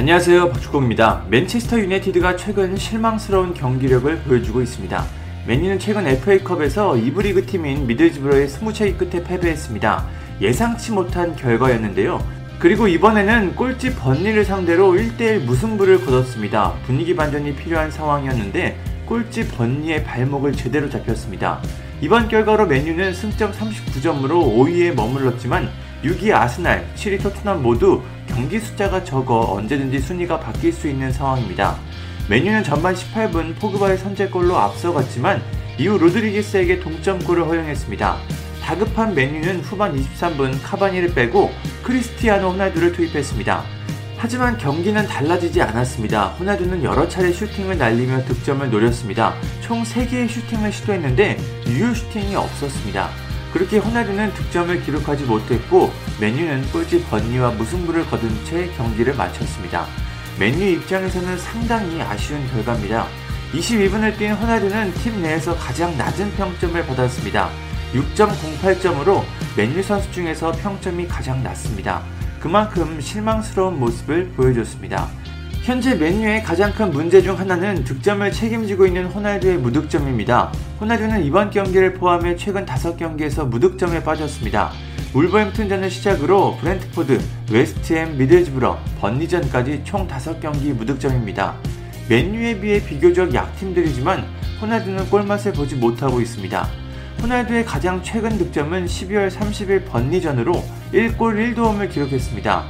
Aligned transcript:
안녕하세요 0.00 0.48
박주공입니다. 0.48 1.26
맨체스터 1.28 1.78
유나이티드가 1.78 2.36
최근 2.36 2.74
실망스러운 2.74 3.52
경기력을 3.52 4.20
보여주고 4.20 4.62
있습니다. 4.62 5.04
맨유는 5.46 5.78
최근 5.78 6.06
FA컵에서 6.06 6.92
2부 6.92 7.22
리그 7.22 7.44
팀인 7.44 7.86
미들즈브러의 7.86 8.48
스무차기 8.48 8.94
끝에 8.94 9.22
패배했습니다. 9.22 10.06
예상치 10.40 10.92
못한 10.92 11.36
결과였는데요. 11.36 12.26
그리고 12.58 12.88
이번에는 12.88 13.54
꼴찌 13.54 13.94
번니를 13.94 14.46
상대로 14.46 14.92
1대1 14.92 15.40
무승부를 15.40 16.02
거뒀습니다. 16.06 16.72
분위기 16.86 17.14
반전이 17.14 17.54
필요한 17.56 17.90
상황이었는데 17.90 18.78
꼴찌 19.04 19.48
번니의 19.48 20.04
발목을 20.04 20.52
제대로 20.52 20.88
잡혔습니다. 20.88 21.60
이번 22.00 22.28
결과로 22.28 22.64
맨유는 22.64 23.12
승점 23.12 23.52
39점으로 23.52 24.30
5위에 24.30 24.94
머물렀지만 24.94 25.68
6위 26.02 26.32
아스날, 26.32 26.86
7위 26.94 27.22
토트넘 27.22 27.62
모두 27.62 28.00
경기 28.30 28.58
숫자가 28.58 29.04
적어 29.04 29.40
언제든지 29.52 29.98
순위가 30.00 30.40
바뀔 30.40 30.72
수 30.72 30.88
있는 30.88 31.12
상황입니다. 31.12 31.76
맨유는 32.28 32.62
전반 32.62 32.94
18분 32.94 33.58
포그바의 33.58 33.98
선제골로 33.98 34.56
앞서갔지만 34.56 35.42
이후 35.78 35.98
로드리게스에게 35.98 36.80
동점골을 36.80 37.44
허용했습니다. 37.44 38.16
다급한 38.62 39.14
맨유는 39.14 39.60
후반 39.62 39.96
23분 39.96 40.62
카바니를 40.62 41.12
빼고 41.14 41.50
크리스티아노 41.82 42.50
호날두를 42.50 42.92
투입했습니다. 42.92 43.64
하지만 44.16 44.58
경기는 44.58 45.06
달라지지 45.06 45.62
않았습니다. 45.62 46.28
호날두는 46.38 46.84
여러 46.84 47.08
차례 47.08 47.32
슈팅을 47.32 47.78
날리며 47.78 48.26
득점을 48.26 48.70
노렸습니다. 48.70 49.34
총 49.62 49.82
3개의 49.82 50.28
슈팅을 50.28 50.70
시도했는데 50.72 51.38
유효 51.66 51.94
슈팅이 51.94 52.36
없었습니다. 52.36 53.29
그렇게 53.52 53.78
호날두는 53.78 54.32
득점을 54.32 54.82
기록하지 54.82 55.24
못했고 55.24 55.92
맨유는 56.20 56.70
꼴찌 56.70 57.04
번니와 57.04 57.50
무승부를 57.52 58.06
거둔 58.06 58.30
채 58.44 58.70
경기를 58.76 59.14
마쳤습니다. 59.14 59.86
맨유 60.38 60.64
입장에서는 60.64 61.36
상당히 61.38 62.00
아쉬운 62.00 62.46
결과입니다. 62.50 63.06
22분을 63.52 64.16
뛴 64.16 64.32
호날두는 64.32 64.94
팀 64.94 65.20
내에서 65.20 65.56
가장 65.56 65.96
낮은 65.98 66.32
평점을 66.36 66.86
받았습니다. 66.86 67.50
6.08점으로 67.92 69.24
맨유 69.56 69.82
선수 69.82 70.10
중에서 70.12 70.52
평점이 70.52 71.08
가장 71.08 71.42
낮습니다. 71.42 72.02
그만큼 72.38 73.00
실망스러운 73.00 73.78
모습을 73.80 74.30
보여줬습니다. 74.36 75.08
현재 75.62 75.94
맨유의 75.94 76.42
가장 76.42 76.72
큰 76.72 76.90
문제 76.90 77.20
중 77.20 77.38
하나는 77.38 77.84
득점을 77.84 78.32
책임지고 78.32 78.86
있는 78.86 79.04
호날두의 79.04 79.58
무득점입니다. 79.58 80.50
호날두는 80.80 81.22
이번 81.22 81.50
경기를 81.50 81.92
포함해 81.92 82.34
최근 82.34 82.64
5경기에서 82.64 83.46
무득점에 83.46 84.02
빠졌습니다. 84.02 84.72
울버햄튼전을 85.12 85.90
시작으로 85.90 86.56
브렌트포드, 86.56 87.20
웨스트햄, 87.52 88.16
미들즈브러, 88.16 88.78
번리전까지 89.00 89.82
총 89.84 90.08
5경기 90.08 90.72
무득점입니다. 90.72 91.54
맨유에 92.08 92.58
비해 92.58 92.82
비교적 92.82 93.34
약팀들이지만 93.34 94.24
호날두는 94.62 95.10
골맛을 95.10 95.52
보지 95.52 95.74
못하고 95.74 96.22
있습니다. 96.22 96.68
호날두의 97.22 97.66
가장 97.66 98.02
최근 98.02 98.38
득점은 98.38 98.86
12월 98.86 99.30
30일 99.30 99.84
번리전으로 99.84 100.54
1골 100.94 101.54
1도움을 101.54 101.90
기록했습니다. 101.90 102.64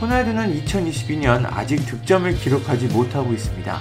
호날두는 0.00 0.64
2022년 0.64 1.46
아직 1.50 1.76
득점을 1.84 2.32
기록하지 2.36 2.86
못하고 2.86 3.32
있습니다. 3.34 3.80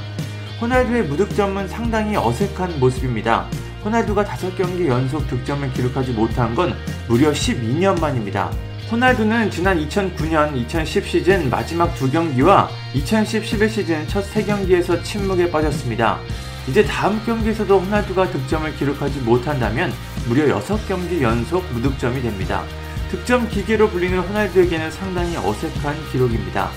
호날두의 0.59 1.03
무득점은 1.03 1.67
상당히 1.69 2.17
어색한 2.17 2.79
모습입니다. 2.79 3.45
호날두가 3.85 4.25
5경기 4.25 4.87
연속 4.87 5.25
득점을 5.29 5.71
기록하지 5.71 6.11
못한 6.11 6.53
건 6.53 6.75
무려 7.07 7.31
12년 7.31 7.99
만입니다. 8.01 8.51
호날두는 8.91 9.49
지난 9.49 9.79
2009년, 9.87 10.57
2010 10.57 11.05
시즌 11.07 11.49
마지막 11.49 11.95
두 11.95 12.11
경기와 12.11 12.69
2010-11 12.95 13.69
시즌 13.69 14.07
첫 14.09 14.21
세 14.23 14.43
경기에서 14.43 15.01
침묵에 15.01 15.49
빠졌습니다. 15.49 16.19
이제 16.67 16.83
다음 16.83 17.23
경기에서도 17.25 17.79
호날두가 17.79 18.29
득점을 18.29 18.75
기록하지 18.75 19.19
못한다면 19.19 19.93
무려 20.27 20.59
6경기 20.59 21.21
연속 21.21 21.63
무득점이 21.71 22.21
됩니다. 22.21 22.63
득점 23.09 23.49
기계로 23.49 23.89
불리는 23.89 24.19
호날두에게는 24.19 24.91
상당히 24.91 25.35
어색한 25.35 25.95
기록입니다. 26.11 26.69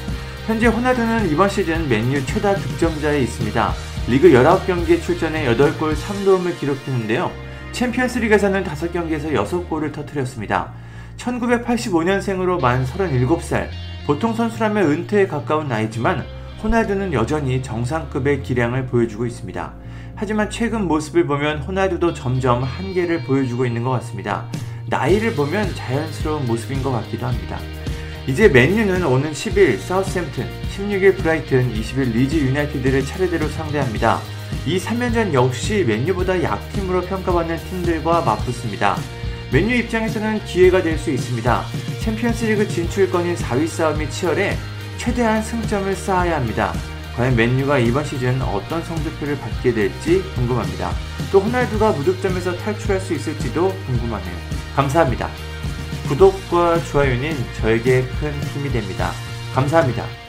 현재 0.47 0.67
호날두는 0.67 1.31
이번 1.31 1.49
시즌 1.51 1.87
맨유 1.89 2.25
최다 2.25 2.55
득점자에 2.55 3.21
있습니다. 3.21 3.73
리그 4.09 4.31
19경기에 4.31 5.03
출전해 5.03 5.47
8골 5.55 5.95
3도움을 5.95 6.59
기록했는데요. 6.59 7.31
챔피언스리그에서는 7.73 8.65
5경기에서 8.65 9.33
6골을 9.33 9.93
터뜨렸습니다. 9.93 10.73
1985년생으로 11.19 12.61
만 12.61 12.85
37살, 12.87 13.69
보통 14.07 14.33
선수라면 14.33 14.91
은퇴에 14.91 15.27
가까운 15.27 15.69
나이지만 15.69 16.25
호날두는 16.63 17.13
여전히 17.13 17.63
정상급의 17.63 18.43
기량을 18.43 18.87
보여주고 18.87 19.27
있습니다. 19.27 19.75
하지만 20.15 20.49
최근 20.49 20.89
모습을 20.89 21.27
보면 21.27 21.59
호날두도 21.59 22.15
점점 22.15 22.63
한계를 22.63 23.25
보여주고 23.25 23.67
있는 23.67 23.83
것 23.83 23.91
같습니다. 23.91 24.49
나이를 24.93 25.35
보면 25.35 25.75
자연스러운 25.75 26.45
모습인 26.45 26.83
것 26.83 26.93
같기도 26.93 27.27
합니다. 27.27 27.59
이제 28.27 28.47
맨유는 28.47 29.03
오는 29.03 29.33
10일 29.33 29.79
사우스햄튼, 29.79 30.47
16일 30.77 31.17
브라이튼, 31.17 31.73
20일 31.73 32.13
리즈 32.13 32.37
유나이티드를 32.37 33.03
차례대로 33.03 33.49
상대합니다. 33.49 34.21
이 34.67 34.79
3연전 34.79 35.33
역시 35.33 35.83
맨유보다 35.89 36.43
약팀으로 36.43 37.01
평가받는 37.01 37.57
팀들과 37.57 38.21
맞붙습니다. 38.21 38.99
맨유 39.51 39.77
입장에서는 39.77 40.45
기회가 40.45 40.83
될 40.83 40.99
수 40.99 41.11
있습니다. 41.11 41.65
챔피언스리그 42.01 42.69
진출권인 42.69 43.35
4위 43.35 43.67
싸움이 43.67 44.11
치열해 44.11 44.59
최대한 44.99 45.43
승점을 45.43 45.97
쌓아야 45.97 46.37
합니다. 46.37 46.75
과연 47.17 47.37
맨유가 47.37 47.79
이번 47.79 48.05
시즌 48.05 48.41
어떤 48.43 48.83
성적표를 48.83 49.39
받게 49.39 49.75
될지 49.75 50.23
궁금합니다. 50.35 50.93
또 51.31 51.41
호날두가 51.41 51.93
무득점에서 51.93 52.57
탈출할 52.57 53.01
수 53.01 53.15
있을지도 53.15 53.75
궁금하네요. 53.87 54.37
감사합니다. 54.75 55.29
구독과 56.09 56.83
좋아요는 56.85 57.37
저에게 57.61 58.05
큰 58.21 58.33
힘이 58.55 58.71
됩니다. 58.71 59.13
감사합니다. 59.55 60.22